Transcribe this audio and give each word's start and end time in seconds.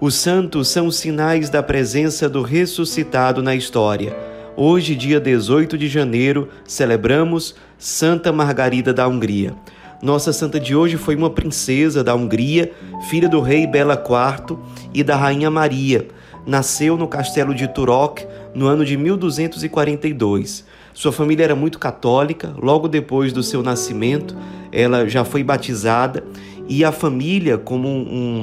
Os 0.00 0.14
santos 0.14 0.68
são 0.68 0.92
sinais 0.92 1.50
da 1.50 1.60
presença 1.60 2.28
do 2.28 2.40
ressuscitado 2.40 3.42
na 3.42 3.56
história. 3.56 4.16
Hoje, 4.56 4.94
dia 4.94 5.18
18 5.18 5.76
de 5.76 5.88
janeiro, 5.88 6.48
celebramos 6.64 7.56
Santa 7.76 8.30
Margarida 8.30 8.94
da 8.94 9.08
Hungria. 9.08 9.56
Nossa 10.00 10.32
santa 10.32 10.60
de 10.60 10.72
hoje 10.72 10.96
foi 10.96 11.16
uma 11.16 11.28
princesa 11.28 12.04
da 12.04 12.14
Hungria, 12.14 12.70
filha 13.10 13.28
do 13.28 13.40
rei 13.40 13.66
Bela 13.66 13.94
IV 13.94 14.56
e 14.94 15.02
da 15.02 15.16
rainha 15.16 15.50
Maria. 15.50 16.06
Nasceu 16.46 16.96
no 16.96 17.08
castelo 17.08 17.52
de 17.52 17.66
Turok 17.66 18.24
no 18.54 18.68
ano 18.68 18.84
de 18.84 18.96
1242. 18.96 20.64
Sua 20.94 21.10
família 21.10 21.42
era 21.42 21.56
muito 21.56 21.76
católica. 21.76 22.54
Logo 22.56 22.86
depois 22.86 23.32
do 23.32 23.42
seu 23.42 23.64
nascimento, 23.64 24.36
ela 24.70 25.08
já 25.08 25.24
foi 25.24 25.42
batizada 25.42 26.22
e 26.68 26.84
a 26.84 26.92
família, 26.92 27.56
como 27.56 27.88
um, 27.88 28.38
um 28.38 28.42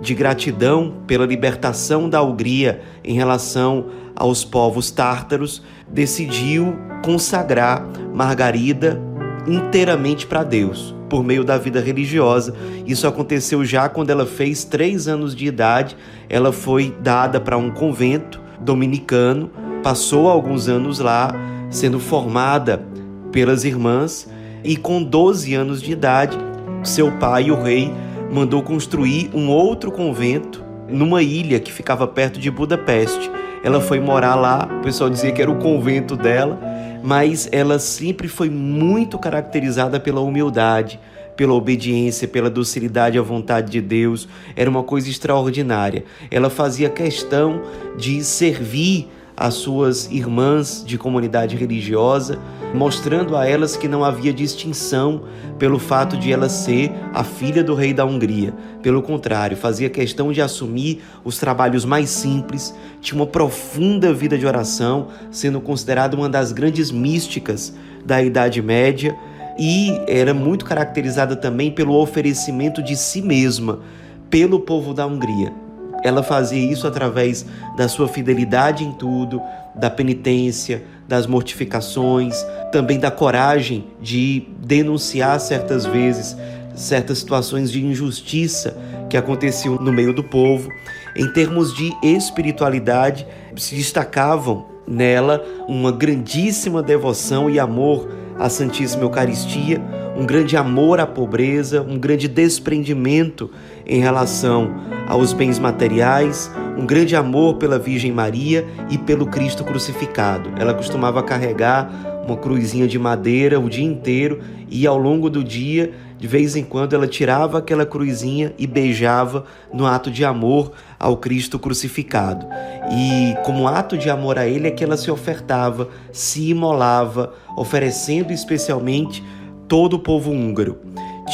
de 0.00 0.14
gratidão 0.14 0.94
pela 1.06 1.26
libertação 1.26 2.08
da 2.08 2.22
Hungria 2.22 2.82
em 3.02 3.14
relação 3.14 3.86
aos 4.14 4.44
povos 4.44 4.90
tártaros, 4.90 5.62
decidiu 5.88 6.76
consagrar 7.02 7.86
Margarida 8.12 9.00
inteiramente 9.46 10.26
para 10.26 10.42
Deus, 10.42 10.94
por 11.08 11.22
meio 11.22 11.44
da 11.44 11.58
vida 11.58 11.80
religiosa. 11.80 12.54
Isso 12.86 13.06
aconteceu 13.06 13.64
já 13.64 13.88
quando 13.88 14.10
ela 14.10 14.26
fez 14.26 14.64
três 14.64 15.06
anos 15.06 15.34
de 15.34 15.46
idade. 15.46 15.96
Ela 16.28 16.52
foi 16.52 16.94
dada 17.00 17.40
para 17.40 17.58
um 17.58 17.70
convento 17.70 18.40
dominicano, 18.60 19.50
passou 19.82 20.28
alguns 20.28 20.68
anos 20.68 20.98
lá, 20.98 21.34
sendo 21.70 22.00
formada 22.00 22.82
pelas 23.30 23.64
irmãs, 23.64 24.28
e 24.62 24.76
com 24.76 25.02
12 25.02 25.54
anos 25.54 25.82
de 25.82 25.92
idade, 25.92 26.38
seu 26.82 27.12
pai, 27.18 27.50
o 27.50 27.62
rei, 27.62 27.92
mandou 28.34 28.64
construir 28.64 29.30
um 29.32 29.48
outro 29.48 29.92
convento 29.92 30.60
numa 30.88 31.22
ilha 31.22 31.60
que 31.60 31.72
ficava 31.72 32.04
perto 32.04 32.40
de 32.40 32.50
Budapeste. 32.50 33.30
Ela 33.62 33.80
foi 33.80 34.00
morar 34.00 34.34
lá, 34.34 34.68
o 34.80 34.82
pessoal 34.82 35.08
dizia 35.08 35.30
que 35.30 35.40
era 35.40 35.48
o 35.48 35.60
convento 35.60 36.16
dela, 36.16 36.58
mas 37.00 37.48
ela 37.52 37.78
sempre 37.78 38.26
foi 38.26 38.50
muito 38.50 39.20
caracterizada 39.20 40.00
pela 40.00 40.20
humildade, 40.20 40.98
pela 41.36 41.54
obediência, 41.54 42.26
pela 42.26 42.50
docilidade 42.50 43.16
à 43.16 43.22
vontade 43.22 43.70
de 43.70 43.80
Deus. 43.80 44.26
Era 44.56 44.68
uma 44.68 44.82
coisa 44.82 45.08
extraordinária. 45.08 46.04
Ela 46.28 46.50
fazia 46.50 46.90
questão 46.90 47.62
de 47.96 48.24
servir 48.24 49.08
as 49.36 49.54
suas 49.54 50.08
irmãs 50.10 50.84
de 50.86 50.96
comunidade 50.96 51.56
religiosa, 51.56 52.38
mostrando 52.72 53.36
a 53.36 53.46
elas 53.46 53.76
que 53.76 53.88
não 53.88 54.04
havia 54.04 54.32
distinção 54.32 55.22
pelo 55.58 55.78
fato 55.78 56.16
de 56.16 56.32
ela 56.32 56.48
ser 56.48 56.92
a 57.12 57.24
filha 57.24 57.62
do 57.62 57.74
rei 57.74 57.92
da 57.92 58.04
Hungria. 58.04 58.54
Pelo 58.82 59.02
contrário, 59.02 59.56
fazia 59.56 59.90
questão 59.90 60.32
de 60.32 60.40
assumir 60.40 61.02
os 61.24 61.38
trabalhos 61.38 61.84
mais 61.84 62.10
simples, 62.10 62.74
tinha 63.00 63.20
uma 63.20 63.26
profunda 63.26 64.12
vida 64.12 64.38
de 64.38 64.46
oração, 64.46 65.08
sendo 65.30 65.60
considerada 65.60 66.16
uma 66.16 66.28
das 66.28 66.52
grandes 66.52 66.90
místicas 66.90 67.74
da 68.04 68.22
Idade 68.22 68.62
Média 68.62 69.16
e 69.58 70.00
era 70.06 70.34
muito 70.34 70.64
caracterizada 70.64 71.36
também 71.36 71.70
pelo 71.70 71.94
oferecimento 71.94 72.82
de 72.82 72.96
si 72.96 73.22
mesma 73.22 73.80
pelo 74.28 74.58
povo 74.58 74.92
da 74.92 75.06
Hungria. 75.06 75.63
Ela 76.04 76.22
fazia 76.22 76.70
isso 76.70 76.86
através 76.86 77.46
da 77.76 77.88
sua 77.88 78.06
fidelidade 78.06 78.84
em 78.84 78.92
tudo, 78.92 79.40
da 79.74 79.90
penitência, 79.90 80.84
das 81.08 81.26
mortificações, 81.26 82.36
também 82.70 82.98
da 82.98 83.10
coragem 83.10 83.86
de 84.00 84.46
denunciar 84.58 85.40
certas 85.40 85.86
vezes 85.86 86.36
certas 86.74 87.18
situações 87.18 87.70
de 87.70 87.84
injustiça 87.84 88.76
que 89.08 89.16
aconteciam 89.16 89.76
no 89.76 89.92
meio 89.92 90.12
do 90.12 90.24
povo. 90.24 90.68
Em 91.16 91.32
termos 91.32 91.74
de 91.74 91.92
espiritualidade, 92.02 93.26
se 93.56 93.74
destacavam 93.76 94.66
nela 94.86 95.42
uma 95.68 95.92
grandíssima 95.92 96.82
devoção 96.82 97.48
e 97.48 97.58
amor 97.58 98.08
à 98.44 98.50
Santíssima 98.50 99.04
Eucaristia, 99.04 99.80
um 100.14 100.26
grande 100.26 100.54
amor 100.54 101.00
à 101.00 101.06
pobreza, 101.06 101.80
um 101.80 101.98
grande 101.98 102.28
desprendimento 102.28 103.50
em 103.86 104.00
relação 104.00 104.70
aos 105.08 105.32
bens 105.32 105.58
materiais, 105.58 106.52
um 106.76 106.84
grande 106.84 107.16
amor 107.16 107.54
pela 107.54 107.78
Virgem 107.78 108.12
Maria 108.12 108.66
e 108.90 108.98
pelo 108.98 109.24
Cristo 109.24 109.64
crucificado. 109.64 110.50
Ela 110.58 110.74
costumava 110.74 111.22
carregar 111.22 111.90
uma 112.26 112.36
cruzinha 112.36 112.86
de 112.86 112.98
madeira 112.98 113.58
o 113.58 113.70
dia 113.70 113.86
inteiro 113.86 114.40
e 114.70 114.86
ao 114.86 114.98
longo 114.98 115.30
do 115.30 115.42
dia, 115.42 115.94
de 116.18 116.28
vez 116.28 116.54
em 116.56 116.62
quando, 116.62 116.94
ela 116.94 117.06
tirava 117.06 117.58
aquela 117.58 117.84
cruzinha 117.84 118.54
e 118.56 118.66
beijava 118.66 119.44
no 119.72 119.86
ato 119.86 120.10
de 120.10 120.24
amor 120.24 120.72
ao 120.98 121.16
Cristo 121.16 121.58
crucificado. 121.58 122.46
E 122.90 123.34
como 123.44 123.66
ato 123.66 123.98
de 123.98 124.08
amor 124.08 124.38
a 124.38 124.46
ele 124.46 124.68
é 124.68 124.70
que 124.70 124.84
ela 124.84 124.96
se 124.96 125.10
ofertava, 125.10 125.88
se 126.12 126.50
imolava, 126.50 127.34
oferecendo 127.56 128.32
especialmente 128.32 129.22
todo 129.68 129.94
o 129.94 129.98
povo 129.98 130.30
húngaro. 130.30 130.78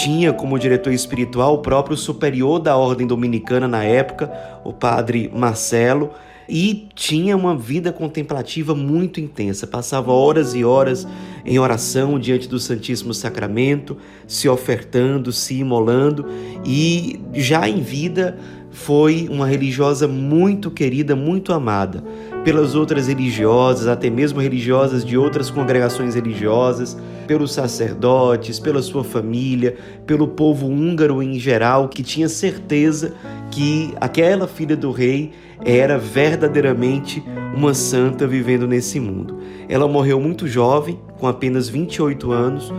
Tinha 0.02 0.32
como 0.32 0.58
diretor 0.58 0.92
espiritual 0.92 1.54
o 1.54 1.58
próprio 1.58 1.97
superior 1.97 2.58
da 2.58 2.76
ordem 2.76 3.06
dominicana 3.06 3.68
na 3.68 3.84
época, 3.84 4.32
o 4.64 4.72
padre 4.72 5.30
Marcelo, 5.34 6.10
e 6.48 6.88
tinha 6.94 7.36
uma 7.36 7.56
vida 7.56 7.92
contemplativa 7.92 8.74
muito 8.74 9.20
intensa. 9.20 9.66
Passava 9.66 10.12
horas 10.12 10.54
e 10.54 10.64
horas 10.64 11.06
em 11.45 11.59
oração 11.59 12.19
diante 12.19 12.49
do 12.49 12.59
Santíssimo 12.59 13.15
Sacramento, 13.15 13.97
se 14.27 14.49
ofertando, 14.49 15.33
se 15.33 15.55
imolando, 15.55 16.27
e 16.65 17.21
já 17.34 17.69
em 17.69 17.81
vida 17.81 18.39
foi 18.71 19.28
uma 19.31 19.47
religiosa 19.47 20.06
muito 20.06 20.71
querida, 20.71 21.17
muito 21.17 21.53
amada 21.53 22.05
pelas 22.45 22.75
outras 22.75 23.09
religiosas, 23.09 23.87
até 23.87 24.09
mesmo 24.09 24.41
religiosas 24.41 25.05
de 25.05 25.19
outras 25.19 25.51
congregações 25.51 26.15
religiosas, 26.15 26.97
pelos 27.30 27.52
sacerdotes, 27.52 28.58
pela 28.58 28.82
sua 28.82 29.04
família, 29.04 29.76
pelo 30.04 30.26
povo 30.26 30.66
húngaro 30.66 31.22
em 31.22 31.38
geral, 31.38 31.88
que 31.88 32.02
tinha 32.02 32.28
certeza 32.28 33.14
que 33.52 33.94
aquela 34.00 34.48
filha 34.48 34.76
do 34.76 34.91
rei 34.91 35.30
era 35.64 35.96
verdadeiramente 35.96 37.22
uma 37.54 37.72
santa 37.72 38.26
vivendo 38.26 38.66
nesse 38.66 38.98
mundo. 38.98 39.38
Ela 39.68 39.86
morreu 39.86 40.18
muito 40.18 40.48
jovem, 40.48 40.98
com 41.20 41.28
apenas 41.28 41.68
28 41.68 42.32
anos, 42.32 42.74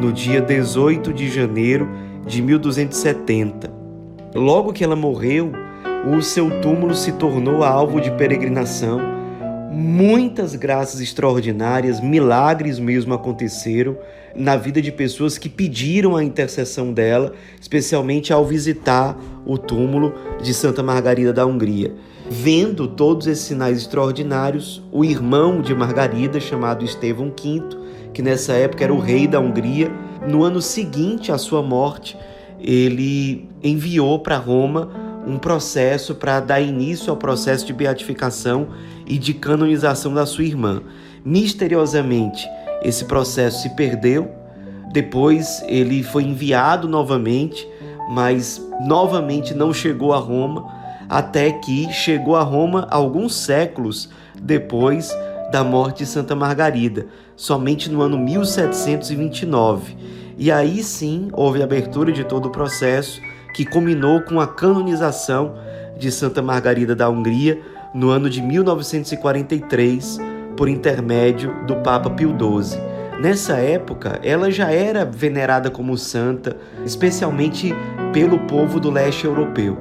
no 0.00 0.12
dia 0.12 0.40
18 0.40 1.12
de 1.12 1.28
janeiro 1.28 1.88
de 2.24 2.40
1270. 2.40 3.68
Logo 4.36 4.72
que 4.72 4.84
ela 4.84 4.94
morreu, 4.94 5.50
o 6.16 6.22
seu 6.22 6.60
túmulo 6.60 6.94
se 6.94 7.10
tornou 7.10 7.64
alvo 7.64 8.00
de 8.00 8.12
peregrinação. 8.12 9.15
Muitas 9.78 10.54
graças 10.54 11.02
extraordinárias, 11.02 12.00
milagres 12.00 12.78
mesmo 12.78 13.12
aconteceram 13.12 13.98
na 14.34 14.56
vida 14.56 14.80
de 14.80 14.90
pessoas 14.90 15.36
que 15.36 15.50
pediram 15.50 16.16
a 16.16 16.24
intercessão 16.24 16.94
dela, 16.94 17.34
especialmente 17.60 18.32
ao 18.32 18.42
visitar 18.42 19.14
o 19.44 19.58
túmulo 19.58 20.14
de 20.42 20.54
Santa 20.54 20.82
Margarida 20.82 21.30
da 21.30 21.44
Hungria. 21.44 21.92
Vendo 22.30 22.88
todos 22.88 23.26
esses 23.26 23.44
sinais 23.44 23.76
extraordinários, 23.76 24.82
o 24.90 25.04
irmão 25.04 25.60
de 25.60 25.74
Margarida, 25.74 26.40
chamado 26.40 26.82
Estevão 26.82 27.26
V, 27.28 27.62
que 28.14 28.22
nessa 28.22 28.54
época 28.54 28.82
era 28.82 28.94
o 28.94 28.98
rei 28.98 29.26
da 29.26 29.38
Hungria, 29.38 29.92
no 30.26 30.42
ano 30.42 30.62
seguinte 30.62 31.30
à 31.30 31.36
sua 31.36 31.60
morte, 31.60 32.16
ele 32.58 33.46
enviou 33.62 34.20
para 34.20 34.38
Roma 34.38 35.05
um 35.26 35.38
processo 35.38 36.14
para 36.14 36.38
dar 36.38 36.60
início 36.60 37.10
ao 37.10 37.16
processo 37.16 37.66
de 37.66 37.72
beatificação 37.72 38.68
e 39.04 39.18
de 39.18 39.34
canonização 39.34 40.14
da 40.14 40.24
sua 40.24 40.44
irmã. 40.44 40.82
Misteriosamente, 41.24 42.48
esse 42.82 43.04
processo 43.04 43.62
se 43.62 43.70
perdeu. 43.70 44.30
Depois 44.92 45.62
ele 45.66 46.02
foi 46.02 46.22
enviado 46.22 46.86
novamente, 46.86 47.68
mas 48.08 48.64
novamente 48.86 49.52
não 49.52 49.74
chegou 49.74 50.14
a 50.14 50.18
Roma, 50.18 50.72
até 51.08 51.50
que 51.50 51.92
chegou 51.92 52.36
a 52.36 52.42
Roma 52.42 52.86
alguns 52.90 53.34
séculos 53.34 54.08
depois 54.40 55.10
da 55.50 55.64
morte 55.64 55.98
de 55.98 56.06
Santa 56.06 56.34
Margarida, 56.34 57.06
somente 57.34 57.90
no 57.90 58.00
ano 58.00 58.18
1729. 58.18 59.96
E 60.38 60.52
aí 60.52 60.82
sim 60.82 61.28
houve 61.32 61.60
a 61.60 61.64
abertura 61.64 62.12
de 62.12 62.24
todo 62.24 62.46
o 62.46 62.50
processo 62.50 63.20
que 63.56 63.64
culminou 63.64 64.20
com 64.20 64.38
a 64.38 64.46
canonização 64.46 65.54
de 65.96 66.12
Santa 66.12 66.42
Margarida 66.42 66.94
da 66.94 67.08
Hungria 67.08 67.58
no 67.94 68.10
ano 68.10 68.28
de 68.28 68.42
1943, 68.42 70.18
por 70.54 70.68
intermédio 70.68 71.64
do 71.66 71.76
Papa 71.76 72.10
Pio 72.10 72.36
XII. 72.36 72.78
Nessa 73.18 73.54
época, 73.54 74.20
ela 74.22 74.50
já 74.50 74.70
era 74.70 75.06
venerada 75.06 75.70
como 75.70 75.96
santa, 75.96 76.54
especialmente 76.84 77.74
pelo 78.12 78.40
povo 78.40 78.78
do 78.78 78.90
leste 78.90 79.24
europeu, 79.24 79.78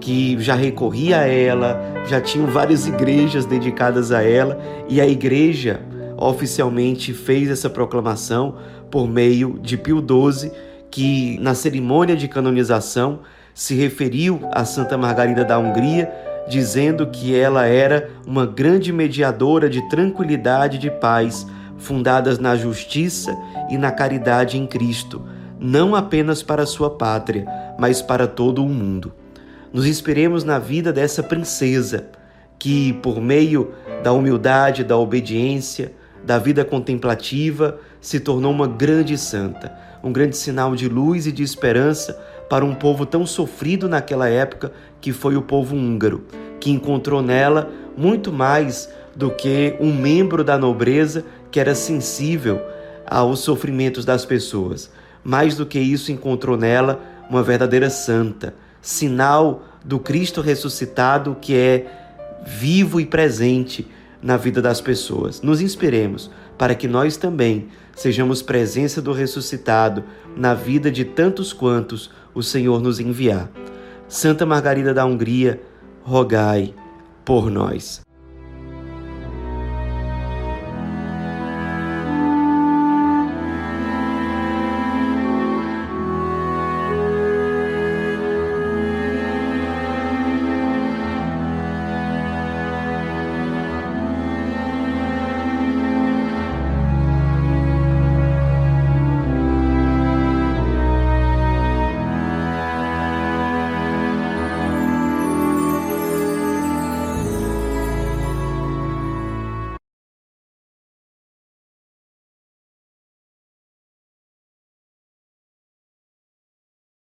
que 0.00 0.36
já 0.40 0.56
recorria 0.56 1.20
a 1.20 1.28
ela, 1.28 1.80
já 2.08 2.20
tinham 2.20 2.48
várias 2.48 2.88
igrejas 2.88 3.46
dedicadas 3.46 4.10
a 4.10 4.20
ela, 4.24 4.58
e 4.88 5.00
a 5.00 5.06
igreja 5.06 5.80
oficialmente 6.16 7.12
fez 7.12 7.50
essa 7.50 7.70
proclamação 7.70 8.56
por 8.90 9.06
meio 9.06 9.60
de 9.62 9.76
Pio 9.76 10.04
XII 10.04 10.50
que 10.90 11.38
na 11.40 11.54
cerimônia 11.54 12.16
de 12.16 12.28
canonização 12.28 13.20
se 13.54 13.74
referiu 13.74 14.40
a 14.52 14.64
Santa 14.64 14.98
Margarida 14.98 15.44
da 15.44 15.58
Hungria, 15.58 16.12
dizendo 16.48 17.06
que 17.06 17.34
ela 17.34 17.66
era 17.66 18.10
uma 18.26 18.46
grande 18.46 18.92
mediadora 18.92 19.68
de 19.68 19.88
tranquilidade 19.88 20.76
e 20.76 20.80
de 20.80 20.90
paz, 20.90 21.46
fundadas 21.78 22.38
na 22.38 22.56
justiça 22.56 23.36
e 23.70 23.76
na 23.76 23.90
caridade 23.90 24.58
em 24.58 24.66
Cristo, 24.66 25.22
não 25.58 25.94
apenas 25.94 26.42
para 26.42 26.66
sua 26.66 26.90
pátria, 26.90 27.46
mas 27.78 28.00
para 28.00 28.26
todo 28.26 28.64
o 28.64 28.68
mundo. 28.68 29.12
Nos 29.72 29.86
inspiremos 29.86 30.44
na 30.44 30.58
vida 30.58 30.92
dessa 30.92 31.22
princesa, 31.22 32.06
que, 32.58 32.94
por 32.94 33.20
meio 33.20 33.72
da 34.02 34.12
humildade, 34.12 34.84
da 34.84 34.96
obediência, 34.96 35.92
da 36.26 36.38
vida 36.38 36.64
contemplativa, 36.64 37.78
se 38.00 38.18
tornou 38.18 38.50
uma 38.50 38.66
grande 38.66 39.16
santa, 39.16 39.72
um 40.02 40.12
grande 40.12 40.36
sinal 40.36 40.74
de 40.74 40.88
luz 40.88 41.24
e 41.24 41.30
de 41.32 41.44
esperança 41.44 42.18
para 42.50 42.64
um 42.64 42.74
povo 42.74 43.06
tão 43.06 43.24
sofrido 43.24 43.88
naquela 43.88 44.28
época 44.28 44.72
que 45.00 45.12
foi 45.12 45.36
o 45.36 45.42
povo 45.42 45.76
húngaro, 45.76 46.24
que 46.58 46.70
encontrou 46.70 47.22
nela 47.22 47.70
muito 47.96 48.32
mais 48.32 48.90
do 49.14 49.30
que 49.30 49.76
um 49.80 49.94
membro 49.94 50.42
da 50.42 50.58
nobreza 50.58 51.24
que 51.48 51.60
era 51.60 51.76
sensível 51.76 52.60
aos 53.06 53.38
sofrimentos 53.38 54.04
das 54.04 54.24
pessoas. 54.24 54.90
Mais 55.22 55.56
do 55.56 55.64
que 55.64 55.78
isso, 55.78 56.10
encontrou 56.10 56.56
nela 56.56 57.00
uma 57.30 57.42
verdadeira 57.42 57.88
santa, 57.88 58.52
sinal 58.82 59.62
do 59.84 60.00
Cristo 60.00 60.40
ressuscitado 60.40 61.36
que 61.40 61.54
é 61.54 61.86
vivo 62.44 63.00
e 63.00 63.06
presente 63.06 63.86
na 64.26 64.36
vida 64.36 64.60
das 64.60 64.80
pessoas. 64.80 65.40
Nos 65.40 65.60
inspiremos 65.60 66.28
para 66.58 66.74
que 66.74 66.88
nós 66.88 67.16
também 67.16 67.68
sejamos 67.94 68.42
presença 68.42 69.00
do 69.00 69.12
ressuscitado 69.12 70.02
na 70.36 70.52
vida 70.52 70.90
de 70.90 71.04
tantos 71.04 71.52
quantos 71.52 72.10
o 72.34 72.42
Senhor 72.42 72.82
nos 72.82 72.98
enviar. 72.98 73.48
Santa 74.08 74.44
Margarida 74.44 74.92
da 74.92 75.06
Hungria, 75.06 75.60
rogai 76.02 76.74
por 77.24 77.48
nós. 77.48 78.05